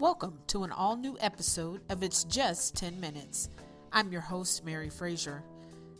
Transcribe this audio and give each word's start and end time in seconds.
Welcome 0.00 0.38
to 0.46 0.64
an 0.64 0.72
all 0.72 0.96
new 0.96 1.18
episode 1.20 1.82
of 1.90 2.02
It's 2.02 2.24
Just 2.24 2.74
10 2.74 2.98
Minutes. 3.00 3.50
I'm 3.92 4.10
your 4.10 4.22
host, 4.22 4.64
Mary 4.64 4.88
Frazier. 4.88 5.42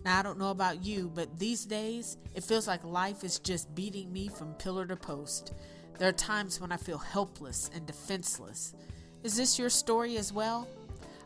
Now, 0.06 0.18
I 0.18 0.22
don't 0.22 0.38
know 0.38 0.52
about 0.52 0.82
you, 0.82 1.12
but 1.14 1.38
these 1.38 1.66
days 1.66 2.16
it 2.34 2.42
feels 2.42 2.66
like 2.66 2.82
life 2.82 3.24
is 3.24 3.38
just 3.38 3.74
beating 3.74 4.10
me 4.10 4.28
from 4.28 4.54
pillar 4.54 4.86
to 4.86 4.96
post. 4.96 5.52
There 5.98 6.08
are 6.08 6.12
times 6.12 6.62
when 6.62 6.72
I 6.72 6.78
feel 6.78 6.96
helpless 6.96 7.68
and 7.74 7.84
defenseless. 7.84 8.72
Is 9.22 9.36
this 9.36 9.58
your 9.58 9.68
story 9.68 10.16
as 10.16 10.32
well? 10.32 10.66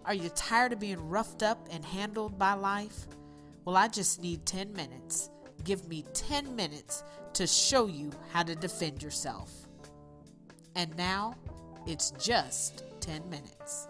Are 0.05 0.13
you 0.13 0.29
tired 0.31 0.73
of 0.73 0.81
being 0.81 1.09
roughed 1.09 1.45
up 1.45 1.69
and 1.71 1.85
handled 1.85 2.41
by 2.41 2.55
life? 2.55 3.07
Well, 3.65 3.77
I 3.77 3.87
just 3.87 4.21
need 4.21 4.47
10 4.47 4.73
minutes. 4.73 5.31
Give 5.63 5.87
me 5.87 6.05
10 6.13 6.57
minutes 6.57 7.05
to 7.35 7.47
show 7.47 7.87
you 7.87 8.11
how 8.33 8.43
to 8.43 8.57
defend 8.57 9.01
yourself. 9.01 9.53
And 10.75 10.97
now, 10.97 11.37
it's 11.87 12.12
just 12.12 12.82
10 13.00 13.29
minutes. 13.29 13.89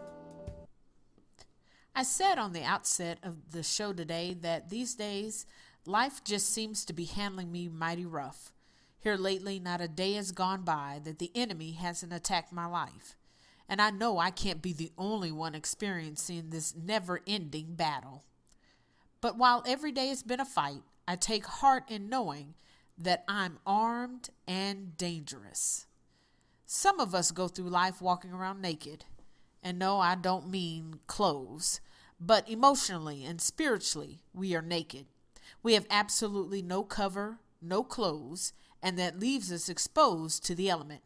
I 1.95 2.03
said 2.03 2.39
on 2.39 2.53
the 2.53 2.65
outset 2.65 3.19
of 3.23 3.53
the 3.53 3.63
show 3.63 3.93
today 3.93 4.37
that 4.41 4.69
these 4.69 4.95
days 4.95 5.47
life 5.87 6.25
just 6.25 6.53
seems 6.53 6.85
to 6.85 6.93
be 6.93 7.05
handling 7.05 7.53
me 7.53 7.69
mighty 7.69 8.05
rough. 8.05 8.53
Here 8.99 9.17
lately, 9.17 9.61
not 9.61 9.81
a 9.81 9.87
day 9.87 10.15
has 10.15 10.33
gone 10.33 10.63
by 10.63 11.01
that 11.05 11.19
the 11.19 11.31
enemy 11.35 11.73
hasn't 11.73 12.13
attacked 12.13 12.53
my 12.53 12.67
life. 12.67 13.17
And 13.69 13.81
I 13.81 13.91
know 13.91 14.19
I 14.19 14.31
can't 14.31 14.61
be 14.61 14.73
the 14.73 14.93
only 14.99 15.31
one 15.31 15.55
experiencing 15.55 16.51
this 16.51 16.75
never 16.75 17.21
ending 17.27 17.75
battle. 17.75 18.25
But 19.21 19.39
while 19.39 19.63
every 19.67 19.93
day 19.93 20.09
has 20.09 20.23
been 20.23 20.41
a 20.41 20.45
fight, 20.45 20.83
I 21.07 21.17
take 21.17 21.47
heart 21.47 21.85
in 21.89 22.09
knowing 22.09 22.55
that 22.99 23.25
I'm 23.29 23.59
armed 23.67 24.31
and 24.49 24.97
dangerous. 24.97 25.87
Some 26.67 27.01
of 27.01 27.15
us 27.15 27.31
go 27.31 27.49
through 27.49 27.69
life 27.69 28.01
walking 28.01 28.33
around 28.33 28.61
naked. 28.61 29.05
And 29.63 29.79
no, 29.79 29.99
I 29.99 30.15
don't 30.15 30.51
mean 30.51 31.01
clothes, 31.07 31.81
but 32.21 32.49
emotionally 32.49 33.25
and 33.25 33.41
spiritually, 33.41 34.21
we 34.33 34.55
are 34.55 34.63
naked. 34.63 35.07
We 35.63 35.75
have 35.75 35.87
absolutely 35.91 36.63
no 36.63 36.83
cover, 36.83 37.39
no 37.63 37.83
clothes, 37.83 38.53
and 38.83 38.99
that 38.99 39.19
leaves 39.19 39.51
us 39.51 39.69
exposed 39.69 40.45
to 40.45 40.55
the 40.55 40.69
element. 40.69 41.03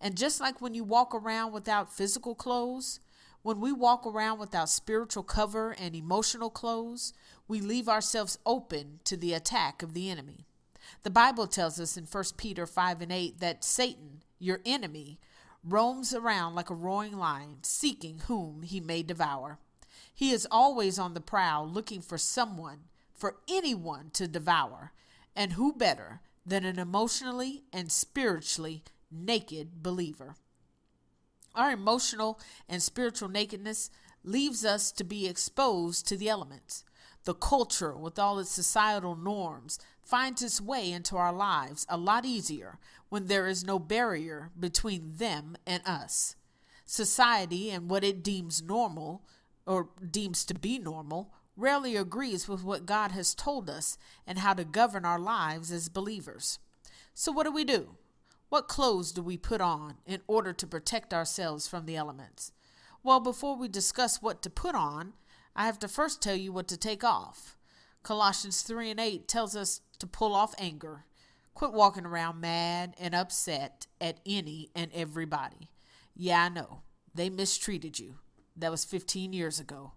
And 0.00 0.16
just 0.16 0.40
like 0.40 0.60
when 0.60 0.74
you 0.74 0.84
walk 0.84 1.14
around 1.14 1.52
without 1.52 1.92
physical 1.92 2.34
clothes, 2.34 3.00
when 3.42 3.60
we 3.60 3.72
walk 3.72 4.06
around 4.06 4.38
without 4.38 4.68
spiritual 4.68 5.22
cover 5.22 5.72
and 5.72 5.94
emotional 5.94 6.50
clothes, 6.50 7.12
we 7.46 7.60
leave 7.60 7.88
ourselves 7.88 8.38
open 8.44 9.00
to 9.04 9.16
the 9.16 9.32
attack 9.32 9.82
of 9.82 9.94
the 9.94 10.10
enemy. 10.10 10.44
The 11.02 11.10
Bible 11.10 11.46
tells 11.46 11.80
us 11.80 11.96
in 11.96 12.04
1 12.04 12.24
Peter 12.36 12.66
5 12.66 13.00
and 13.02 13.12
8 13.12 13.40
that 13.40 13.64
Satan, 13.64 14.22
your 14.38 14.60
enemy, 14.64 15.18
roams 15.64 16.14
around 16.14 16.54
like 16.54 16.70
a 16.70 16.74
roaring 16.74 17.16
lion, 17.16 17.58
seeking 17.62 18.20
whom 18.26 18.62
he 18.62 18.80
may 18.80 19.02
devour. 19.02 19.58
He 20.14 20.30
is 20.30 20.46
always 20.50 20.98
on 20.98 21.14
the 21.14 21.20
prowl, 21.20 21.68
looking 21.68 22.00
for 22.00 22.18
someone, 22.18 22.84
for 23.14 23.36
anyone 23.48 24.10
to 24.14 24.28
devour. 24.28 24.92
And 25.34 25.52
who 25.52 25.72
better 25.72 26.20
than 26.44 26.64
an 26.64 26.78
emotionally 26.78 27.64
and 27.72 27.92
spiritually 27.92 28.82
naked 29.10 29.82
believer? 29.82 30.34
Our 31.54 31.72
emotional 31.72 32.40
and 32.68 32.82
spiritual 32.82 33.28
nakedness 33.28 33.90
leaves 34.24 34.64
us 34.64 34.92
to 34.92 35.04
be 35.04 35.26
exposed 35.26 36.06
to 36.08 36.16
the 36.16 36.28
elements. 36.28 36.84
The 37.24 37.34
culture, 37.34 37.96
with 37.96 38.18
all 38.18 38.38
its 38.38 38.50
societal 38.50 39.16
norms, 39.16 39.78
finds 40.08 40.40
its 40.40 40.58
way 40.58 40.90
into 40.90 41.18
our 41.18 41.34
lives 41.34 41.84
a 41.90 41.96
lot 41.98 42.24
easier 42.24 42.78
when 43.10 43.26
there 43.26 43.46
is 43.46 43.62
no 43.62 43.78
barrier 43.78 44.50
between 44.58 45.12
them 45.18 45.54
and 45.66 45.82
us. 45.86 46.34
Society 46.86 47.70
and 47.70 47.90
what 47.90 48.02
it 48.02 48.22
deems 48.24 48.62
normal, 48.62 49.22
or 49.66 49.90
deems 50.10 50.46
to 50.46 50.54
be 50.54 50.78
normal, 50.78 51.34
rarely 51.58 51.94
agrees 51.94 52.48
with 52.48 52.64
what 52.64 52.86
God 52.86 53.10
has 53.10 53.34
told 53.34 53.68
us 53.68 53.98
and 54.26 54.38
how 54.38 54.54
to 54.54 54.64
govern 54.64 55.04
our 55.04 55.18
lives 55.18 55.70
as 55.70 55.90
believers. 55.90 56.58
So, 57.12 57.30
what 57.30 57.44
do 57.44 57.52
we 57.52 57.64
do? 57.64 57.96
What 58.48 58.66
clothes 58.66 59.12
do 59.12 59.20
we 59.22 59.36
put 59.36 59.60
on 59.60 59.96
in 60.06 60.22
order 60.26 60.54
to 60.54 60.66
protect 60.66 61.12
ourselves 61.12 61.68
from 61.68 61.84
the 61.84 61.96
elements? 61.96 62.52
Well, 63.02 63.20
before 63.20 63.56
we 63.58 63.68
discuss 63.68 64.22
what 64.22 64.40
to 64.40 64.48
put 64.48 64.74
on, 64.74 65.12
I 65.54 65.66
have 65.66 65.78
to 65.80 65.88
first 65.88 66.22
tell 66.22 66.36
you 66.36 66.50
what 66.50 66.66
to 66.68 66.78
take 66.78 67.04
off. 67.04 67.57
Colossians 68.08 68.62
3 68.62 68.92
and 68.92 69.00
8 69.00 69.28
tells 69.28 69.54
us 69.54 69.82
to 69.98 70.06
pull 70.06 70.34
off 70.34 70.54
anger. 70.56 71.04
Quit 71.52 71.74
walking 71.74 72.06
around 72.06 72.40
mad 72.40 72.94
and 72.98 73.14
upset 73.14 73.86
at 74.00 74.18
any 74.24 74.70
and 74.74 74.90
everybody. 74.94 75.68
Yeah, 76.16 76.44
I 76.44 76.48
know. 76.48 76.80
They 77.14 77.28
mistreated 77.28 77.98
you. 77.98 78.14
That 78.56 78.70
was 78.70 78.86
15 78.86 79.34
years 79.34 79.60
ago. 79.60 79.92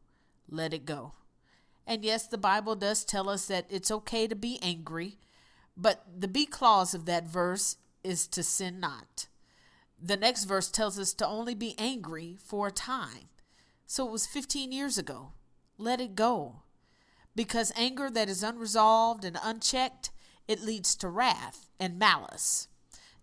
Let 0.50 0.74
it 0.74 0.84
go. 0.84 1.14
And 1.88 2.04
yes, 2.04 2.28
the 2.28 2.38
Bible 2.38 2.76
does 2.76 3.06
tell 3.06 3.30
us 3.30 3.46
that 3.46 3.68
it's 3.70 3.90
okay 3.90 4.28
to 4.28 4.36
be 4.36 4.60
angry, 4.62 5.18
but 5.78 6.04
the 6.14 6.28
B 6.28 6.46
clause 6.46 6.94
of 6.94 7.06
that 7.06 7.30
verse 7.30 7.78
is 8.04 8.28
to 8.28 8.44
sin 8.44 8.82
not. 8.82 9.28
The 9.98 10.18
next 10.18 10.44
verse 10.44 10.70
tells 10.70 11.00
us 11.00 11.14
to 11.14 11.26
only 11.26 11.56
be 11.56 11.76
angry 11.78 12.38
for 12.44 12.68
a 12.68 12.72
time. 12.72 13.30
So 13.88 14.06
it 14.06 14.12
was 14.12 14.28
15 14.28 14.74
years 14.74 14.98
ago. 14.98 15.32
Let 15.78 16.02
it 16.02 16.14
go. 16.14 16.64
Because 17.36 17.72
anger 17.76 18.10
that 18.10 18.30
is 18.30 18.44
unresolved 18.44 19.24
and 19.24 19.38
unchecked, 19.42 20.12
it 20.48 20.62
leads 20.62 20.96
to 20.98 21.08
wrath 21.08 21.70
and 21.80 21.98
malice. 21.98 22.68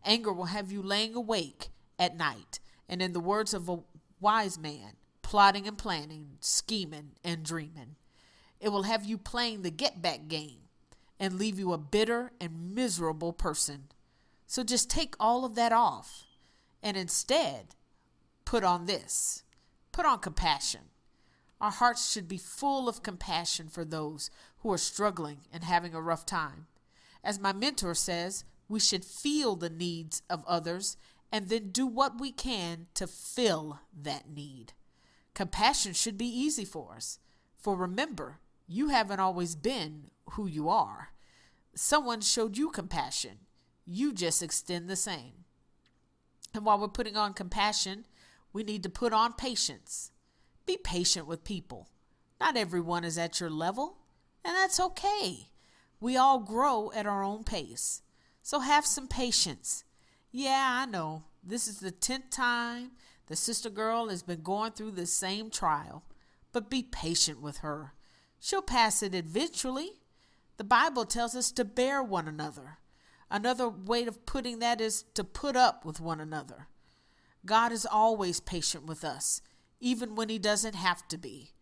Anger 0.04 0.32
will 0.32 0.46
have 0.46 0.72
you 0.72 0.80
laying 0.80 1.14
awake 1.14 1.68
at 1.98 2.16
night, 2.16 2.60
and 2.88 3.02
in 3.02 3.12
the 3.12 3.20
words 3.20 3.52
of 3.52 3.68
a 3.68 3.80
wise 4.20 4.58
man, 4.58 4.92
plotting 5.22 5.66
and 5.66 5.76
planning, 5.76 6.38
scheming 6.40 7.10
and 7.22 7.44
dreaming. 7.44 7.96
It 8.60 8.70
will 8.70 8.84
have 8.84 9.04
you 9.04 9.18
playing 9.18 9.62
the 9.62 9.70
get 9.70 10.00
back 10.00 10.26
game 10.28 10.68
and 11.20 11.34
leave 11.34 11.58
you 11.58 11.72
a 11.72 11.78
bitter 11.78 12.32
and 12.40 12.74
miserable 12.74 13.32
person. 13.32 13.88
So 14.46 14.62
just 14.64 14.88
take 14.88 15.14
all 15.20 15.44
of 15.44 15.54
that 15.56 15.72
off 15.72 16.24
and 16.82 16.96
instead 16.96 17.74
put 18.44 18.64
on 18.64 18.86
this 18.86 19.42
put 19.92 20.06
on 20.06 20.20
compassion. 20.20 20.82
Our 21.60 21.70
hearts 21.70 22.10
should 22.10 22.28
be 22.28 22.38
full 22.38 22.88
of 22.88 23.02
compassion 23.02 23.68
for 23.68 23.84
those 23.84 24.30
who 24.58 24.72
are 24.72 24.78
struggling 24.78 25.40
and 25.52 25.64
having 25.64 25.94
a 25.94 26.00
rough 26.00 26.24
time. 26.24 26.66
As 27.24 27.40
my 27.40 27.52
mentor 27.52 27.94
says, 27.94 28.44
we 28.68 28.78
should 28.78 29.04
feel 29.04 29.56
the 29.56 29.70
needs 29.70 30.22
of 30.30 30.44
others 30.46 30.96
and 31.32 31.48
then 31.48 31.70
do 31.70 31.86
what 31.86 32.20
we 32.20 32.30
can 32.30 32.86
to 32.94 33.06
fill 33.06 33.80
that 34.02 34.30
need. 34.30 34.72
Compassion 35.34 35.92
should 35.92 36.16
be 36.16 36.26
easy 36.26 36.64
for 36.64 36.94
us. 36.94 37.18
For 37.58 37.76
remember, 37.76 38.38
you 38.66 38.88
haven't 38.88 39.20
always 39.20 39.56
been 39.56 40.10
who 40.32 40.46
you 40.46 40.68
are. 40.68 41.10
Someone 41.74 42.20
showed 42.20 42.56
you 42.56 42.70
compassion. 42.70 43.38
You 43.84 44.12
just 44.12 44.42
extend 44.42 44.88
the 44.88 44.96
same. 44.96 45.44
And 46.54 46.64
while 46.64 46.78
we're 46.78 46.88
putting 46.88 47.16
on 47.16 47.34
compassion, 47.34 48.06
we 48.52 48.62
need 48.62 48.82
to 48.82 48.88
put 48.88 49.12
on 49.12 49.32
patience. 49.32 50.12
Be 50.68 50.76
patient 50.76 51.26
with 51.26 51.44
people. 51.44 51.88
Not 52.38 52.54
everyone 52.54 53.02
is 53.02 53.16
at 53.16 53.40
your 53.40 53.48
level, 53.48 53.96
and 54.44 54.54
that's 54.54 54.78
okay. 54.78 55.48
We 55.98 56.14
all 56.14 56.40
grow 56.40 56.92
at 56.94 57.06
our 57.06 57.24
own 57.24 57.42
pace. 57.42 58.02
So 58.42 58.60
have 58.60 58.84
some 58.84 59.08
patience. 59.08 59.84
Yeah, 60.30 60.82
I 60.82 60.84
know. 60.84 61.24
This 61.42 61.68
is 61.68 61.80
the 61.80 61.90
10th 61.90 62.30
time 62.30 62.90
the 63.28 63.34
sister 63.34 63.70
girl 63.70 64.10
has 64.10 64.22
been 64.22 64.42
going 64.42 64.72
through 64.72 64.90
the 64.90 65.06
same 65.06 65.48
trial, 65.48 66.04
but 66.52 66.68
be 66.68 66.82
patient 66.82 67.40
with 67.40 67.58
her. 67.58 67.94
She'll 68.38 68.60
pass 68.60 69.02
it 69.02 69.14
eventually. 69.14 69.92
The 70.58 70.64
Bible 70.64 71.06
tells 71.06 71.34
us 71.34 71.50
to 71.52 71.64
bear 71.64 72.02
one 72.02 72.28
another. 72.28 72.76
Another 73.30 73.70
way 73.70 74.04
of 74.04 74.26
putting 74.26 74.58
that 74.58 74.82
is 74.82 75.04
to 75.14 75.24
put 75.24 75.56
up 75.56 75.86
with 75.86 75.98
one 75.98 76.20
another. 76.20 76.66
God 77.46 77.72
is 77.72 77.86
always 77.86 78.38
patient 78.38 78.84
with 78.84 79.02
us 79.02 79.40
even 79.80 80.14
when 80.14 80.28
he 80.28 80.38
doesn't 80.38 80.74
have 80.74 81.06
to 81.08 81.18
be. 81.18 81.52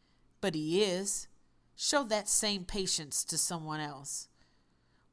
But 0.41 0.55
he 0.55 0.83
is. 0.83 1.29
Show 1.75 2.05
that 2.05 2.29
same 2.29 2.65
patience 2.65 3.25
to 3.25 3.37
someone 3.37 3.81
else. 3.81 4.29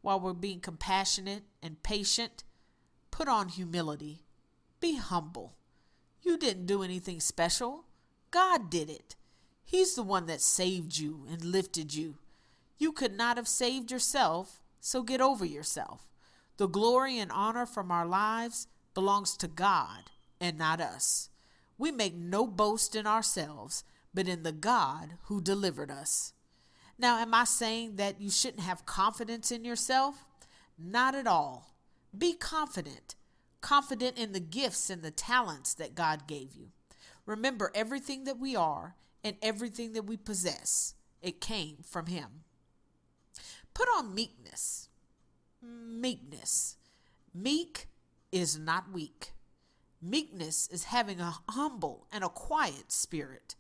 While 0.02 0.20
we're 0.20 0.34
being 0.34 0.60
compassionate 0.60 1.44
and 1.62 1.84
patient, 1.84 2.44
put 3.12 3.28
on 3.28 3.50
humility. 3.50 4.24
Be 4.80 4.96
humble. 4.96 5.56
You 6.22 6.38
didn't 6.38 6.66
do 6.66 6.84
anything 6.84 7.20
special. 7.20 7.86
God 8.32 8.70
did 8.70 8.90
it. 8.90 9.16
He's 9.64 9.96
the 9.96 10.04
one 10.04 10.26
that 10.28 10.42
saved 10.42 10.98
you 10.98 11.26
and 11.30 11.44
lifted 11.44 11.94
you. 11.94 12.18
You 12.78 12.92
could 12.92 13.16
not 13.16 13.38
have 13.38 13.48
saved 13.48 13.92
yourself, 13.92 14.62
so 14.80 15.04
get 15.04 15.22
over 15.22 15.46
yourself. 15.46 16.08
The 16.58 16.68
glory 16.68 17.18
and 17.18 17.32
honor 17.32 17.66
from 17.66 17.92
our 17.92 18.06
lives 18.06 18.68
belongs 18.94 19.36
to 19.38 19.48
God 19.48 20.12
and 20.40 20.58
not 20.58 20.80
us. 20.80 21.30
We 21.78 21.92
make 21.92 22.16
no 22.16 22.48
boast 22.48 22.96
in 22.96 23.08
ourselves, 23.08 23.84
but 24.14 24.28
in 24.28 24.44
the 24.44 24.52
God 24.52 25.16
who 25.24 25.42
delivered 25.42 25.92
us. 25.92 26.34
Now, 26.98 27.18
am 27.20 27.34
I 27.34 27.44
saying 27.46 27.96
that 27.96 28.22
you 28.22 28.30
shouldn't 28.30 28.64
have 28.64 28.86
confidence 28.86 29.52
in 29.52 29.66
yourself? 29.66 30.26
Not 30.78 31.16
at 31.16 31.28
all. 31.28 31.76
Be 32.16 32.34
confident, 32.34 33.16
confident 33.62 34.18
in 34.18 34.32
the 34.32 34.40
gifts 34.40 34.90
and 34.90 35.02
the 35.02 35.12
talents 35.12 35.74
that 35.74 35.96
God 35.96 36.28
gave 36.28 36.54
you. 36.54 36.70
Remember 37.26 37.72
everything 37.74 38.26
that 38.26 38.40
we 38.40 38.56
are 38.56 38.96
and 39.24 39.36
everything 39.42 39.94
that 39.94 40.06
we 40.06 40.18
possess, 40.18 40.94
it 41.22 41.42
came 41.42 41.78
from 41.84 42.08
Him. 42.08 42.44
Put 43.74 43.88
on 43.98 44.14
meekness. 44.14 44.90
Meekness. 45.62 46.78
Meek 47.34 47.88
is 48.32 48.60
not 48.60 48.92
weak. 48.92 49.32
Meekness 50.06 50.68
is 50.70 50.86
having 50.86 51.22
a 51.22 51.36
humble 51.50 52.08
and 52.12 52.26
a 52.26 52.30
quiet 52.30 52.92
spirit. 52.92 53.56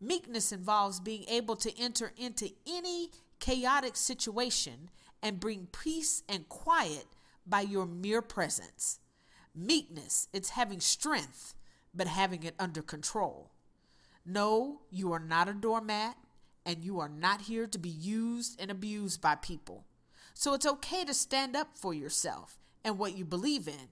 Meekness 0.00 0.52
involves 0.52 1.00
being 1.00 1.24
able 1.28 1.56
to 1.56 1.76
enter 1.76 2.12
into 2.16 2.50
any 2.64 3.10
chaotic 3.40 3.96
situation 3.96 4.90
and 5.20 5.40
bring 5.40 5.66
peace 5.72 6.22
and 6.28 6.48
quiet 6.48 7.06
by 7.44 7.62
your 7.62 7.86
mere 7.86 8.22
presence. 8.22 9.00
Meekness, 9.52 10.28
it's 10.32 10.50
having 10.50 10.78
strength, 10.78 11.54
but 11.92 12.06
having 12.06 12.44
it 12.44 12.54
under 12.56 12.82
control. 12.82 13.50
No, 14.24 14.82
you 14.90 15.12
are 15.12 15.18
not 15.18 15.48
a 15.48 15.52
doormat, 15.52 16.16
and 16.64 16.84
you 16.84 17.00
are 17.00 17.08
not 17.08 17.42
here 17.42 17.66
to 17.66 17.78
be 17.78 17.88
used 17.88 18.60
and 18.60 18.70
abused 18.70 19.20
by 19.20 19.34
people. 19.34 19.86
So 20.34 20.54
it's 20.54 20.66
okay 20.66 21.04
to 21.04 21.14
stand 21.14 21.56
up 21.56 21.76
for 21.76 21.92
yourself 21.92 22.60
and 22.84 22.96
what 22.96 23.16
you 23.16 23.24
believe 23.24 23.66
in, 23.66 23.88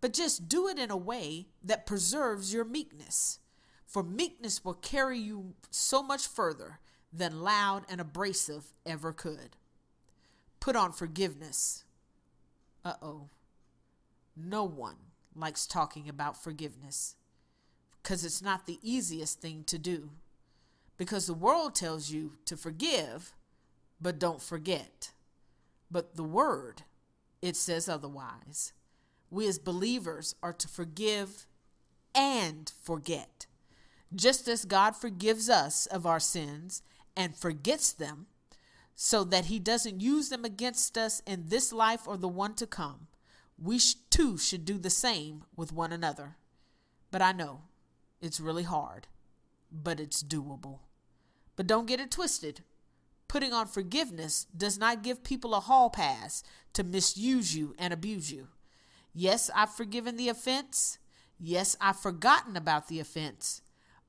but 0.00 0.12
just 0.12 0.48
do 0.48 0.68
it 0.68 0.78
in 0.78 0.90
a 0.90 0.96
way 0.96 1.46
that 1.62 1.86
preserves 1.86 2.52
your 2.52 2.64
meekness. 2.64 3.38
For 3.86 4.02
meekness 4.02 4.64
will 4.64 4.74
carry 4.74 5.18
you 5.18 5.54
so 5.70 6.02
much 6.02 6.26
further 6.26 6.80
than 7.12 7.40
loud 7.40 7.84
and 7.88 8.00
abrasive 8.00 8.72
ever 8.84 9.12
could. 9.12 9.56
Put 10.60 10.76
on 10.76 10.92
forgiveness. 10.92 11.84
Uh 12.84 12.94
oh. 13.00 13.28
No 14.36 14.64
one 14.64 14.96
likes 15.34 15.66
talking 15.66 16.08
about 16.08 16.42
forgiveness 16.42 17.16
because 18.02 18.24
it's 18.24 18.42
not 18.42 18.66
the 18.66 18.78
easiest 18.82 19.40
thing 19.40 19.64
to 19.64 19.78
do. 19.78 20.10
Because 20.96 21.26
the 21.26 21.34
world 21.34 21.74
tells 21.74 22.10
you 22.10 22.34
to 22.44 22.56
forgive, 22.56 23.34
but 24.00 24.18
don't 24.18 24.40
forget. 24.40 25.10
But 25.90 26.16
the 26.16 26.22
word, 26.22 26.82
it 27.42 27.56
says 27.56 27.88
otherwise. 27.88 28.72
We 29.30 29.46
as 29.48 29.58
believers 29.58 30.34
are 30.42 30.52
to 30.52 30.68
forgive 30.68 31.46
and 32.14 32.72
forget. 32.82 33.46
Just 34.14 34.48
as 34.48 34.64
God 34.64 34.96
forgives 34.96 35.50
us 35.50 35.86
of 35.86 36.06
our 36.06 36.20
sins 36.20 36.82
and 37.16 37.36
forgets 37.36 37.92
them, 37.92 38.26
so 38.96 39.22
that 39.24 39.44
he 39.44 39.58
doesn't 39.58 40.00
use 40.00 40.30
them 40.30 40.44
against 40.44 40.96
us 40.96 41.20
in 41.26 41.44
this 41.48 41.70
life 41.70 42.08
or 42.08 42.16
the 42.16 42.26
one 42.26 42.54
to 42.54 42.66
come, 42.66 43.06
we 43.62 43.78
too 44.10 44.38
should 44.38 44.64
do 44.64 44.78
the 44.78 44.90
same 44.90 45.44
with 45.54 45.72
one 45.72 45.92
another. 45.92 46.36
But 47.10 47.20
I 47.20 47.32
know 47.32 47.62
it's 48.22 48.40
really 48.40 48.62
hard, 48.62 49.06
but 49.70 50.00
it's 50.00 50.22
doable. 50.22 50.80
But 51.56 51.66
don't 51.66 51.86
get 51.86 52.00
it 52.00 52.10
twisted. 52.10 52.62
Putting 53.28 53.52
on 53.52 53.66
forgiveness 53.66 54.46
does 54.56 54.78
not 54.78 55.02
give 55.02 55.22
people 55.22 55.54
a 55.54 55.60
hall 55.60 55.90
pass 55.90 56.42
to 56.72 56.82
misuse 56.82 57.54
you 57.54 57.74
and 57.78 57.92
abuse 57.92 58.32
you. 58.32 58.48
Yes, 59.18 59.48
I've 59.54 59.74
forgiven 59.74 60.18
the 60.18 60.28
offense. 60.28 60.98
Yes, 61.40 61.74
I've 61.80 61.98
forgotten 61.98 62.54
about 62.54 62.88
the 62.88 63.00
offense. 63.00 63.62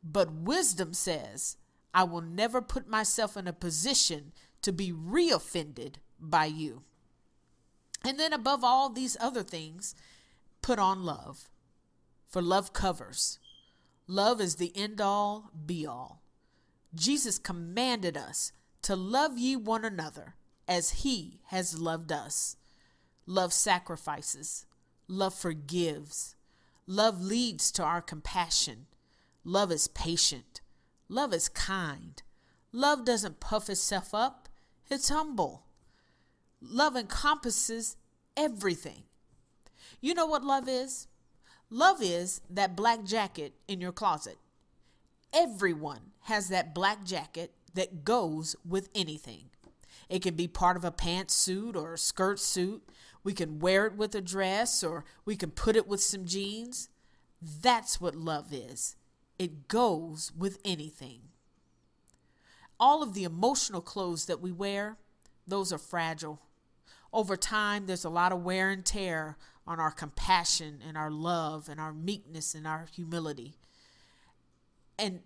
But 0.03 0.33
wisdom 0.33 0.93
says, 0.93 1.55
I 1.93 2.03
will 2.03 2.21
never 2.21 2.61
put 2.61 2.89
myself 2.89 3.37
in 3.37 3.47
a 3.47 3.53
position 3.53 4.33
to 4.63 4.73
be 4.73 4.91
reoffended 4.91 5.95
by 6.19 6.47
you. 6.47 6.83
And 8.03 8.19
then, 8.19 8.33
above 8.33 8.65
all 8.65 8.89
these 8.89 9.15
other 9.21 9.43
things, 9.43 9.95
put 10.61 10.77
on 10.77 11.05
love. 11.05 11.49
For 12.27 12.41
love 12.41 12.73
covers. 12.73 13.39
Love 14.07 14.41
is 14.41 14.55
the 14.55 14.75
end 14.75 14.99
all, 14.99 15.51
be 15.65 15.85
all. 15.87 16.21
Jesus 16.93 17.39
commanded 17.39 18.17
us 18.17 18.51
to 18.81 18.97
love 18.97 19.37
ye 19.37 19.55
one 19.55 19.85
another 19.85 20.35
as 20.67 20.89
he 20.89 21.39
has 21.45 21.79
loved 21.79 22.11
us. 22.11 22.57
Love 23.25 23.53
sacrifices. 23.53 24.65
Love 25.07 25.33
forgives. 25.33 26.35
Love 26.85 27.21
leads 27.21 27.71
to 27.71 27.83
our 27.83 28.01
compassion. 28.01 28.87
Love 29.43 29.71
is 29.71 29.87
patient. 29.87 30.61
Love 31.09 31.33
is 31.33 31.47
kind. 31.49 32.21
Love 32.71 33.05
doesn't 33.05 33.39
puff 33.39 33.69
itself 33.69 34.13
up, 34.13 34.49
it's 34.89 35.09
humble. 35.09 35.63
Love 36.61 36.95
encompasses 36.95 37.95
everything. 38.35 39.03
You 40.01 40.13
know 40.13 40.25
what 40.25 40.43
love 40.43 40.67
is? 40.67 41.07
Love 41.69 42.01
is 42.01 42.41
that 42.49 42.75
black 42.75 43.03
jacket 43.03 43.53
in 43.67 43.81
your 43.81 43.91
closet. 43.91 44.37
Everyone 45.33 46.11
has 46.21 46.49
that 46.49 46.73
black 46.73 47.03
jacket 47.03 47.53
that 47.73 48.03
goes 48.03 48.55
with 48.67 48.89
anything. 48.95 49.49
It 50.09 50.21
can 50.21 50.35
be 50.35 50.47
part 50.47 50.77
of 50.77 50.85
a 50.85 50.91
pantsuit 50.91 51.75
or 51.75 51.93
a 51.93 51.97
skirt 51.97 52.39
suit. 52.39 52.83
We 53.23 53.33
can 53.33 53.59
wear 53.59 53.85
it 53.85 53.95
with 53.95 54.15
a 54.15 54.21
dress 54.21 54.83
or 54.83 55.05
we 55.25 55.35
can 55.35 55.51
put 55.51 55.75
it 55.75 55.87
with 55.87 56.01
some 56.01 56.25
jeans. 56.25 56.89
That's 57.41 57.99
what 57.99 58.15
love 58.15 58.53
is. 58.53 58.95
It 59.37 59.67
goes 59.67 60.31
with 60.37 60.59
anything. 60.63 61.21
All 62.79 63.03
of 63.03 63.13
the 63.13 63.23
emotional 63.23 63.81
clothes 63.81 64.25
that 64.25 64.41
we 64.41 64.51
wear, 64.51 64.97
those 65.45 65.73
are 65.73 65.77
fragile. 65.77 66.41
Over 67.11 67.35
time, 67.35 67.85
there's 67.85 68.05
a 68.05 68.09
lot 68.09 68.31
of 68.31 68.43
wear 68.43 68.69
and 68.69 68.85
tear 68.85 69.37
on 69.65 69.79
our 69.79 69.91
compassion 69.91 70.79
and 70.87 70.97
our 70.97 71.11
love 71.11 71.67
and 71.69 71.79
our 71.79 71.93
meekness 71.93 72.55
and 72.55 72.65
our 72.65 72.87
humility. 72.93 73.55
And 74.97 75.21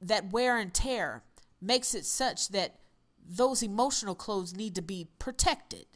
that 0.00 0.32
wear 0.32 0.58
and 0.58 0.74
tear 0.74 1.22
makes 1.60 1.94
it 1.94 2.04
such 2.04 2.48
that 2.48 2.76
those 3.26 3.62
emotional 3.62 4.14
clothes 4.14 4.54
need 4.54 4.74
to 4.74 4.82
be 4.82 5.08
protected. 5.18 5.86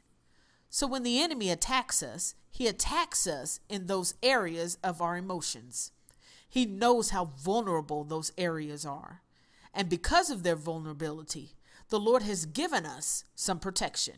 So 0.70 0.86
when 0.86 1.02
the 1.02 1.20
enemy 1.20 1.50
attacks 1.50 2.02
us, 2.02 2.34
he 2.50 2.66
attacks 2.66 3.26
us 3.26 3.60
in 3.68 3.86
those 3.86 4.14
areas 4.22 4.78
of 4.82 5.00
our 5.00 5.16
emotions. 5.16 5.92
He 6.48 6.64
knows 6.66 7.10
how 7.10 7.26
vulnerable 7.26 8.04
those 8.04 8.32
areas 8.38 8.86
are. 8.86 9.22
And 9.74 9.88
because 9.88 10.30
of 10.30 10.42
their 10.42 10.56
vulnerability, 10.56 11.54
the 11.88 12.00
Lord 12.00 12.22
has 12.22 12.46
given 12.46 12.86
us 12.86 13.24
some 13.34 13.58
protection. 13.58 14.16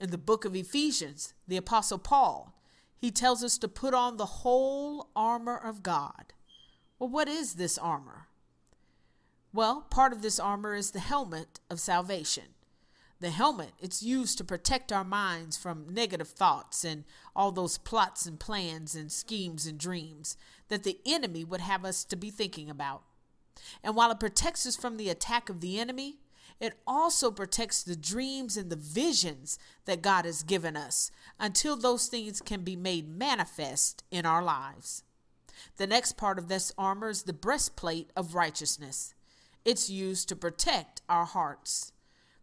In 0.00 0.10
the 0.10 0.18
book 0.18 0.44
of 0.44 0.54
Ephesians, 0.54 1.32
the 1.48 1.56
Apostle 1.56 1.98
Paul, 1.98 2.54
he 2.96 3.10
tells 3.10 3.42
us 3.42 3.58
to 3.58 3.68
put 3.68 3.94
on 3.94 4.16
the 4.16 4.26
whole 4.26 5.08
armor 5.16 5.56
of 5.56 5.82
God. 5.82 6.32
Well, 6.98 7.08
what 7.08 7.28
is 7.28 7.54
this 7.54 7.78
armor? 7.78 8.28
Well, 9.54 9.82
part 9.88 10.12
of 10.12 10.20
this 10.20 10.40
armor 10.40 10.74
is 10.74 10.90
the 10.90 10.98
helmet 10.98 11.60
of 11.70 11.78
salvation. 11.78 12.54
The 13.20 13.30
helmet, 13.30 13.70
it's 13.78 14.02
used 14.02 14.36
to 14.38 14.44
protect 14.44 14.90
our 14.90 15.04
minds 15.04 15.56
from 15.56 15.94
negative 15.94 16.26
thoughts 16.26 16.82
and 16.84 17.04
all 17.36 17.52
those 17.52 17.78
plots 17.78 18.26
and 18.26 18.40
plans 18.40 18.96
and 18.96 19.12
schemes 19.12 19.64
and 19.64 19.78
dreams 19.78 20.36
that 20.68 20.82
the 20.82 20.98
enemy 21.06 21.44
would 21.44 21.60
have 21.60 21.84
us 21.84 22.02
to 22.06 22.16
be 22.16 22.30
thinking 22.30 22.68
about. 22.68 23.02
And 23.84 23.94
while 23.94 24.10
it 24.10 24.18
protects 24.18 24.66
us 24.66 24.74
from 24.74 24.96
the 24.96 25.08
attack 25.08 25.48
of 25.48 25.60
the 25.60 25.78
enemy, 25.78 26.16
it 26.58 26.74
also 26.84 27.30
protects 27.30 27.84
the 27.84 27.94
dreams 27.94 28.56
and 28.56 28.70
the 28.70 28.76
visions 28.76 29.56
that 29.84 30.02
God 30.02 30.24
has 30.24 30.42
given 30.42 30.76
us 30.76 31.12
until 31.38 31.76
those 31.76 32.08
things 32.08 32.40
can 32.40 32.62
be 32.62 32.74
made 32.74 33.08
manifest 33.08 34.02
in 34.10 34.26
our 34.26 34.42
lives. 34.42 35.04
The 35.76 35.86
next 35.86 36.16
part 36.16 36.40
of 36.40 36.48
this 36.48 36.72
armor 36.76 37.08
is 37.08 37.22
the 37.22 37.32
breastplate 37.32 38.10
of 38.16 38.34
righteousness. 38.34 39.14
It's 39.64 39.88
used 39.88 40.28
to 40.28 40.36
protect 40.36 41.00
our 41.08 41.24
hearts, 41.24 41.92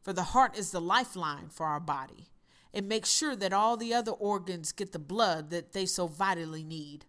for 0.01 0.11
the 0.13 0.23
heart 0.23 0.57
is 0.57 0.71
the 0.71 0.81
lifeline 0.81 1.49
for 1.49 1.67
our 1.67 1.79
body. 1.79 2.29
It 2.73 2.83
makes 2.83 3.11
sure 3.11 3.35
that 3.35 3.53
all 3.53 3.77
the 3.77 3.93
other 3.93 4.11
organs 4.11 4.71
get 4.71 4.91
the 4.91 4.99
blood 4.99 5.49
that 5.49 5.73
they 5.73 5.85
so 5.85 6.07
vitally 6.07 6.63
need. 6.63 7.05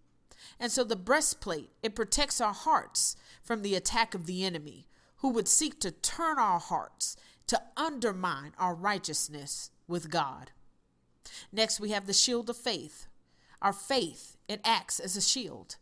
And 0.58 0.70
so 0.70 0.84
the 0.84 0.96
breastplate, 0.96 1.70
it 1.82 1.94
protects 1.94 2.40
our 2.40 2.52
hearts 2.52 3.16
from 3.42 3.62
the 3.62 3.74
attack 3.74 4.14
of 4.14 4.26
the 4.26 4.44
enemy, 4.44 4.86
who 5.18 5.30
would 5.30 5.48
seek 5.48 5.80
to 5.80 5.90
turn 5.90 6.38
our 6.38 6.58
hearts 6.58 7.16
to 7.46 7.62
undermine 7.76 8.52
our 8.58 8.74
righteousness 8.74 9.70
with 9.86 10.10
God. 10.10 10.50
Next, 11.52 11.80
we 11.80 11.90
have 11.90 12.06
the 12.06 12.12
shield 12.12 12.50
of 12.50 12.56
faith. 12.56 13.06
Our 13.62 13.72
faith, 13.72 14.36
it 14.48 14.60
acts 14.64 14.98
as 14.98 15.16
a 15.16 15.22
shield. 15.22 15.76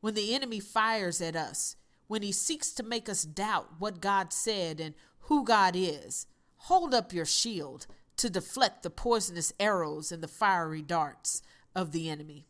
When 0.00 0.14
the 0.14 0.34
enemy 0.34 0.60
fires 0.60 1.20
at 1.20 1.34
us, 1.34 1.76
when 2.06 2.22
he 2.22 2.32
seeks 2.32 2.72
to 2.72 2.82
make 2.82 3.08
us 3.08 3.24
doubt 3.24 3.74
what 3.78 4.00
God 4.00 4.32
said 4.32 4.80
and 4.80 4.94
who 5.20 5.44
God 5.44 5.74
is, 5.76 6.26
hold 6.56 6.94
up 6.94 7.12
your 7.12 7.24
shield 7.24 7.86
to 8.16 8.30
deflect 8.30 8.82
the 8.82 8.90
poisonous 8.90 9.52
arrows 9.58 10.12
and 10.12 10.22
the 10.22 10.28
fiery 10.28 10.82
darts 10.82 11.42
of 11.74 11.92
the 11.92 12.08
enemy. 12.08 12.46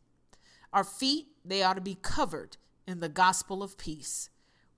Our 0.72 0.84
feet, 0.84 1.28
they 1.44 1.62
ought 1.62 1.74
to 1.74 1.80
be 1.80 1.96
covered 2.00 2.56
in 2.86 3.00
the 3.00 3.08
gospel 3.08 3.62
of 3.62 3.78
peace. 3.78 4.28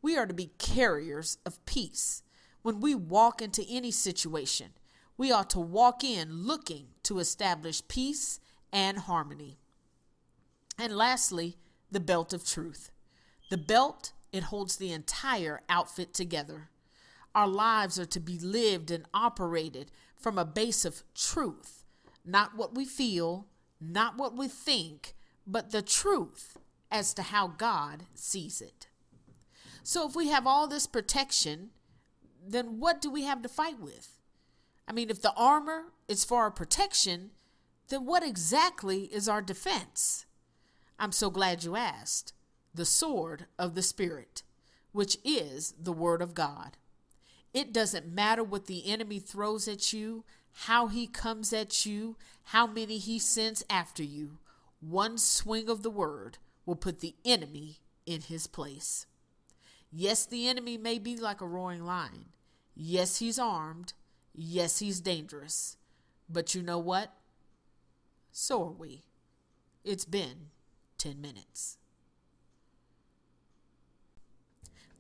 We 0.03 0.17
are 0.17 0.27
to 0.27 0.35
be 0.35 0.53
carriers 0.59 1.39
of 1.47 1.65
peace. 1.65 2.23
When 2.63 2.81
we 2.81 2.95
walk 2.95 3.41
into 3.41 3.65
any 3.69 3.91
situation, 3.91 4.73
we 5.17 5.33
ought 5.33 5.51
to 5.51 5.61
walk 5.61 6.05
in 6.05 6.43
looking 6.43 6.89
to 7.05 7.19
establish 7.19 7.87
peace 7.89 8.39
and 8.73 8.99
harmony. 8.99 9.59
And 10.79 10.97
lastly, 10.97 11.57
the 11.91 12.01
belt 12.01 12.33
of 12.33 12.47
truth. 12.47 12.91
The 13.49 13.57
belt, 13.57 14.13
it 14.37 14.45
holds 14.45 14.77
the 14.77 14.93
entire 14.93 15.61
outfit 15.69 16.15
together. 16.15 16.69
Our 17.35 17.49
lives 17.49 17.99
are 17.99 18.07
to 18.07 18.21
be 18.21 18.39
lived 18.39 18.91
and 18.91 19.05
operated 19.13 19.91
from 20.17 20.39
a 20.39 20.45
base 20.45 20.85
of 20.85 21.03
truth, 21.15 21.85
not 22.25 22.57
what 22.57 22.75
we 22.75 22.85
feel, 22.85 23.47
not 23.81 24.17
what 24.17 24.37
we 24.37 24.49
think, 24.49 25.15
but 25.47 25.71
the 25.71 25.83
truth 25.83 26.57
as 26.91 27.13
to 27.15 27.23
how 27.23 27.49
God 27.49 28.05
sees 28.15 28.61
it. 28.61 28.89
So 29.83 30.09
if 30.09 30.17
we 30.17 30.29
have 30.29 30.47
all 30.47 30.67
this 30.67 30.87
protection, 30.87 31.71
then 32.45 32.81
what 32.81 33.01
do 33.01 33.11
we 33.11 33.25
have 33.25 33.43
to 33.43 33.49
fight 33.49 33.81
with? 33.81 34.19
I 34.89 34.93
mean, 34.93 35.11
if 35.11 35.21
the 35.21 35.35
armor 35.37 35.85
is 36.09 36.25
for 36.25 36.43
our 36.43 36.51
protection, 36.51 37.31
then 37.89 38.05
what 38.05 38.23
exactly 38.23 39.05
is 39.05 39.29
our 39.29 39.43
defense? 39.43 40.27
I'm 40.99 41.13
so 41.13 41.31
glad 41.31 41.65
you 41.65 41.77
asked. 41.77 42.33
The 42.77 42.85
sword 42.85 43.47
of 43.59 43.75
the 43.75 43.81
Spirit, 43.81 44.43
which 44.93 45.17
is 45.25 45.73
the 45.83 45.95
Word 45.95 46.21
of 46.21 46.35
God. 46.35 46.77
It 47.55 47.73
doesn't 47.73 48.07
matter 48.07 48.45
what 48.45 48.67
the 48.67 48.87
enemy 48.87 49.19
throws 49.19 49.67
at 49.67 49.95
you, 49.95 50.25
how 50.53 50.89
he 50.89 51.07
comes 51.07 51.55
at 51.55 51.87
you, 51.87 52.17
how 52.45 52.67
many 52.67 52.99
he 52.99 53.19
sends 53.19 53.65
after 53.71 54.03
you. 54.03 54.37
One 54.81 55.17
swing 55.17 55.71
of 55.71 55.83
the 55.83 55.91
Word 55.91 56.37
will 56.67 56.77
put 56.77 57.01
the 57.01 57.15
enemy 57.25 57.79
in 58.05 58.21
his 58.21 58.47
place. 58.47 59.07
Yes, 59.91 60.27
the 60.27 60.47
enemy 60.47 60.77
may 60.77 60.99
be 60.99 61.17
like 61.17 61.41
a 61.41 61.47
roaring 61.47 61.87
lion. 61.87 62.27
Yes, 62.75 63.21
he's 63.21 63.39
armed. 63.39 63.95
Yes, 64.35 64.81
he's 64.81 65.01
dangerous. 65.01 65.79
But 66.29 66.55
you 66.55 66.61
know 66.63 66.79
what? 66.79 67.15
So 68.33 68.63
are 68.65 68.71
we. 68.71 69.05
It's 69.83 70.05
been 70.05 70.51
10 70.99 71.23
minutes. 71.23 71.79